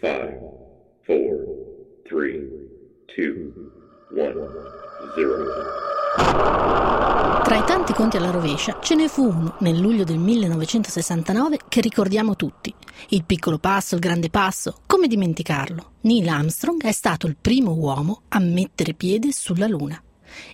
[0.00, 0.38] 5,
[1.04, 1.16] 4,
[2.04, 2.48] 3,
[3.16, 3.52] 2,
[4.10, 4.48] 1,
[5.14, 5.44] 0.
[7.42, 11.80] Tra i tanti conti alla rovescia ce ne fu uno nel luglio del 1969 che
[11.80, 12.72] ricordiamo tutti.
[13.08, 15.94] Il piccolo passo, il grande passo, come dimenticarlo?
[16.02, 20.00] Neil Armstrong è stato il primo uomo a mettere piede sulla Luna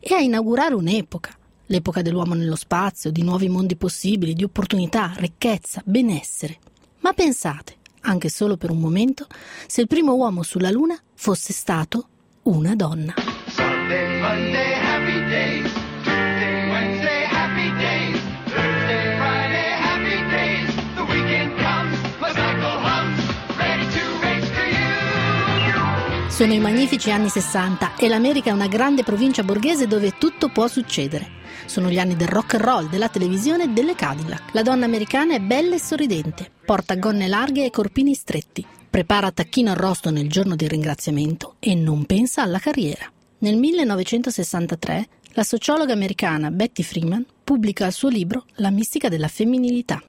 [0.01, 1.37] e a inaugurare un'epoca,
[1.67, 6.59] l'epoca dell'uomo nello spazio, di nuovi mondi possibili, di opportunità, ricchezza, benessere.
[7.01, 9.27] Ma pensate, anche solo per un momento,
[9.67, 12.09] se il primo uomo sulla Luna fosse stato
[12.43, 13.15] una donna.
[13.49, 14.75] Sunday, Monday,
[26.35, 30.67] Sono i magnifici anni 60 e l'America è una grande provincia borghese dove tutto può
[30.67, 31.31] succedere.
[31.65, 34.53] Sono gli anni del rock and roll, della televisione e delle Cadillac.
[34.53, 39.71] La donna americana è bella e sorridente, porta gonne larghe e corpini stretti, prepara tacchino
[39.71, 43.09] arrosto nel giorno del ringraziamento e non pensa alla carriera.
[43.39, 50.03] Nel 1963 la sociologa americana Betty Freeman pubblica il suo libro La mistica della femminilità.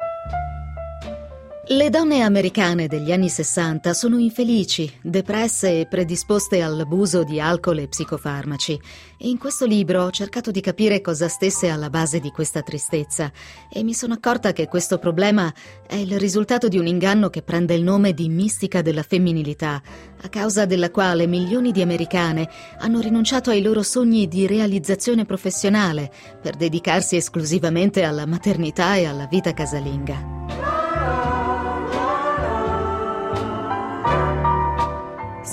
[1.67, 7.87] Le donne americane degli anni 60 sono infelici, depresse e predisposte all'abuso di alcol e
[7.87, 8.79] psicofarmaci.
[9.17, 13.31] E in questo libro ho cercato di capire cosa stesse alla base di questa tristezza
[13.67, 15.51] e mi sono accorta che questo problema
[15.87, 19.81] è il risultato di un inganno che prende il nome di mistica della femminilità,
[20.21, 26.11] a causa della quale milioni di americane hanno rinunciato ai loro sogni di realizzazione professionale
[26.39, 30.74] per dedicarsi esclusivamente alla maternità e alla vita casalinga.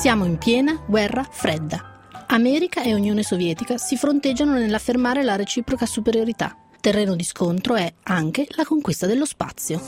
[0.02, 2.00] Siamo in piena guerra fredda.
[2.26, 6.56] America e Unione Sovietica si fronteggiano nell'affermare la reciproca superiorità.
[6.80, 9.80] Terreno di scontro è anche la conquista dello spazio.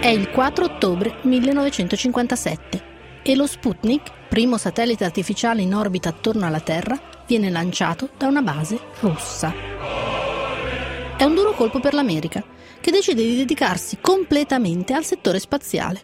[0.00, 2.82] È il 4 ottobre 1957
[3.22, 8.42] e lo Sputnik, primo satellite artificiale in orbita attorno alla Terra, viene lanciato da una
[8.42, 9.71] base russa.
[11.22, 12.42] È un duro colpo per l'America,
[12.80, 16.00] che decide di dedicarsi completamente al settore spaziale.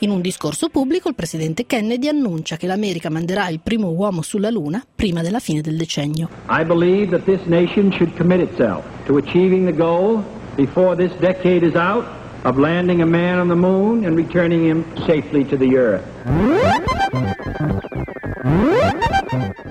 [0.00, 4.50] In un discorso pubblico il presidente Kennedy annuncia che l'America manderà il primo uomo sulla
[4.50, 6.28] Luna prima della fine del decennio.
[6.48, 10.24] I believe that this nation should commit itself to achieving the goal
[10.56, 12.04] before this decade is out
[12.42, 16.02] of landing a man on the moon and returning him safely to the earth.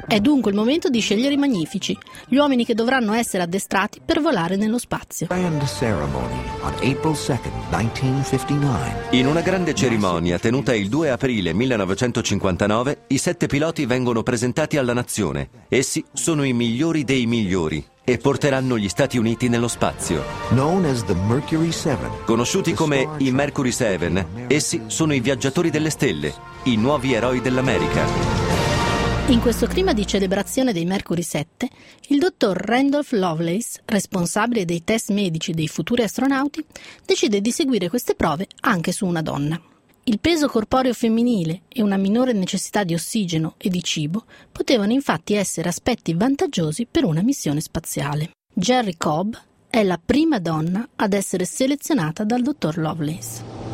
[0.08, 4.22] È dunque il momento di scegliere i magnifici, gli uomini che dovranno essere addestrati per
[4.22, 5.26] volare nello spazio.
[5.28, 9.08] Grand ceremony on April 2nd, 1959.
[9.12, 14.94] In una grande cerimonia tenuta il 2 aprile 1959, i sette piloti vengono presentati alla
[14.94, 15.50] nazione.
[15.70, 20.24] Essi sono i migliori dei migliori e porteranno gli Stati Uniti nello spazio.
[20.50, 22.24] Known as the Mercury 7.
[22.26, 26.32] Conosciuti come i Mercury 7, essi sono i viaggiatori delle stelle,
[26.66, 28.34] i nuovi eroi dell'America.
[29.28, 31.68] In questo clima di celebrazione dei Mercury 7,
[32.09, 36.63] il dottor Randolph Lovelace, responsabile dei test medici dei futuri astronauti,
[37.03, 39.59] decide di seguire queste prove anche su una donna.
[40.03, 45.34] Il peso corporeo femminile e una minore necessità di ossigeno e di cibo potevano infatti
[45.34, 48.30] essere aspetti vantaggiosi per una missione spaziale.
[48.53, 49.34] Jerry Cobb
[49.68, 53.65] è la prima donna ad essere selezionata dal dottor Lovelace.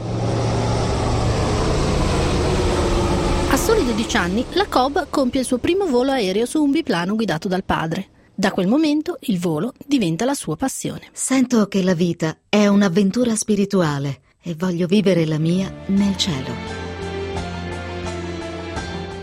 [3.61, 7.47] Soli 12 anni, la Cobb compie il suo primo volo aereo su un biplano guidato
[7.47, 8.07] dal padre.
[8.33, 11.09] Da quel momento il volo diventa la sua passione.
[11.11, 16.79] Sento che la vita è un'avventura spirituale e voglio vivere la mia nel cielo.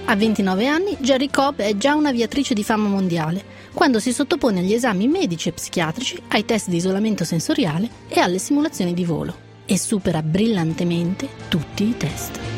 [0.05, 3.43] A 29 anni, Jerry Cobb è già un'aviatrice di fama mondiale,
[3.75, 8.39] quando si sottopone agli esami medici e psichiatrici, ai test di isolamento sensoriale e alle
[8.39, 9.35] simulazioni di volo,
[9.67, 12.58] e supera brillantemente tutti i test.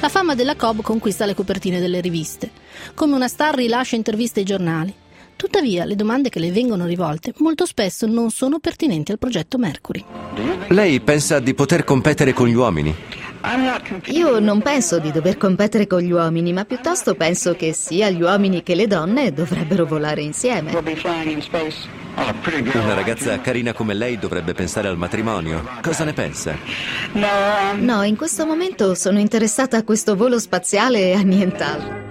[0.00, 2.50] La fama della Cobb conquista le copertine delle riviste.
[2.94, 4.94] Come una star rilascia interviste ai giornali.
[5.34, 10.04] Tuttavia, le domande che le vengono rivolte molto spesso non sono pertinenti al progetto Mercury.
[10.68, 12.94] Lei pensa di poter competere con gli uomini?
[14.06, 18.22] Io non penso di dover competere con gli uomini, ma piuttosto penso che sia gli
[18.22, 20.70] uomini che le donne dovrebbero volare insieme.
[22.74, 25.64] Una ragazza carina come lei dovrebbe pensare al matrimonio.
[25.80, 26.56] Cosa ne pensa?
[27.76, 32.06] No, in questo momento sono interessata a questo volo spaziale e a nient'altro.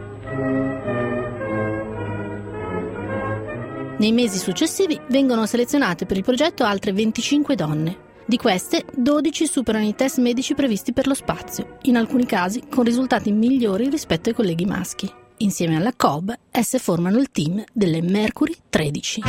[3.98, 7.98] Nei mesi successivi vengono selezionate per il progetto altre 25 donne.
[8.25, 12.83] Di queste, 12 superano i test medici previsti per lo spazio, in alcuni casi con
[12.83, 15.12] risultati migliori rispetto ai colleghi maschi.
[15.38, 19.21] Insieme alla Cobb, esse formano il team delle Mercury 13.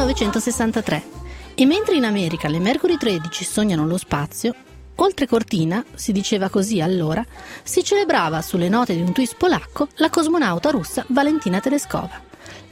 [0.00, 1.02] 1963.
[1.54, 4.54] E mentre in America le Mercury 13 sognano lo spazio,
[4.96, 7.24] oltre cortina, si diceva così allora,
[7.62, 12.20] si celebrava sulle note di un twist polacco la cosmonauta russa Valentina Tereskova,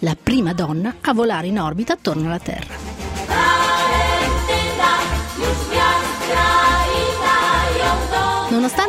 [0.01, 2.88] la prima donna a volare in orbita attorno alla Terra.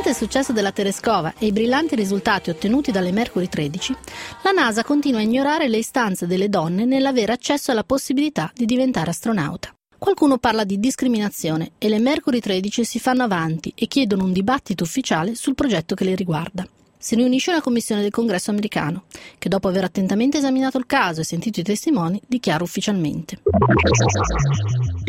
[0.10, 3.96] Nonostante il successo della Tereskova e i brillanti risultati ottenuti dalle Mercury 13,
[4.44, 9.12] la NASA continua a ignorare le istanze delle donne nell'avere accesso alla possibilità di diventare
[9.12, 9.72] astronauta.
[10.00, 14.84] Qualcuno parla di discriminazione e le Mercury 13 si fanno avanti e chiedono un dibattito
[14.84, 16.66] ufficiale sul progetto che le riguarda.
[16.98, 19.04] Si riunisce una commissione del Congresso americano,
[19.38, 23.42] che dopo aver attentamente esaminato il caso e sentito i testimoni, dichiara ufficialmente.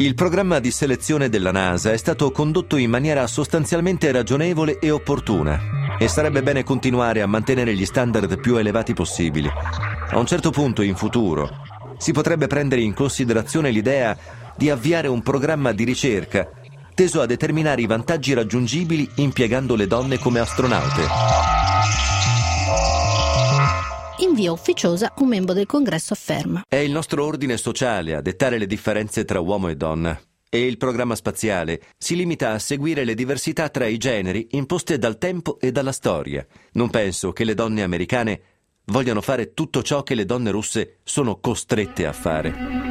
[0.00, 5.98] Il programma di selezione della NASA è stato condotto in maniera sostanzialmente ragionevole e opportuna
[5.98, 9.46] e sarebbe bene continuare a mantenere gli standard più elevati possibili.
[9.46, 11.50] A un certo punto in futuro
[11.98, 14.16] si potrebbe prendere in considerazione l'idea
[14.56, 16.48] di avviare un programma di ricerca
[16.94, 21.59] teso a determinare i vantaggi raggiungibili impiegando le donne come astronaute.
[24.20, 26.62] In via ufficiosa un membro del congresso afferma.
[26.68, 30.20] È il nostro ordine sociale a dettare le differenze tra uomo e donna.
[30.50, 35.16] E il programma spaziale si limita a seguire le diversità tra i generi imposte dal
[35.16, 36.46] tempo e dalla storia.
[36.72, 38.40] Non penso che le donne americane
[38.86, 42.89] vogliano fare tutto ciò che le donne russe sono costrette a fare.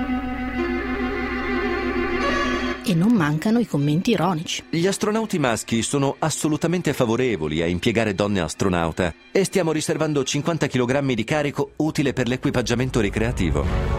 [2.90, 4.64] E non mancano i commenti ironici.
[4.68, 11.14] Gli astronauti maschi sono assolutamente favorevoli a impiegare donne astronauta e stiamo riservando 50 kg
[11.14, 13.99] di carico utile per l'equipaggiamento ricreativo.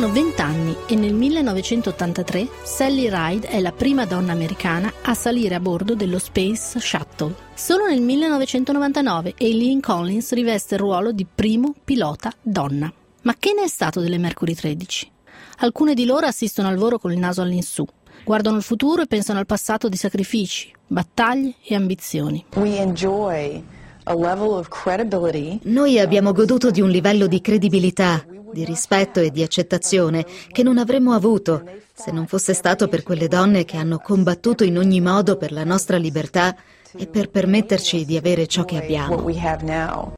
[0.00, 5.60] Passano vent'anni e nel 1983 Sally Ride è la prima donna americana a salire a
[5.60, 7.34] bordo dello Space Shuttle.
[7.52, 12.90] Solo nel 1999 Eileen Collins riveste il ruolo di primo pilota donna.
[13.24, 15.10] Ma che ne è stato delle Mercury 13?
[15.58, 17.84] Alcune di loro assistono al volo con il naso all'insù,
[18.24, 22.46] guardano il futuro e pensano al passato di sacrifici, battaglie e ambizioni.
[25.64, 30.78] Noi abbiamo goduto di un livello di credibilità, di rispetto e di accettazione che non
[30.78, 31.62] avremmo avuto
[31.92, 35.64] se non fosse stato per quelle donne che hanno combattuto in ogni modo per la
[35.64, 36.56] nostra libertà
[36.96, 39.22] e per permetterci di avere ciò che abbiamo.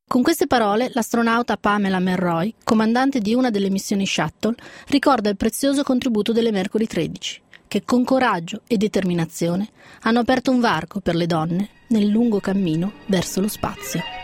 [0.06, 4.54] Con queste parole, l'astronauta Pamela Merroy, comandante di una delle missioni Shuttle,
[4.88, 9.68] ricorda il prezioso contributo delle Mercury 13, che con coraggio e determinazione
[10.02, 14.21] hanno aperto un varco per le donne nel lungo cammino verso lo spazio.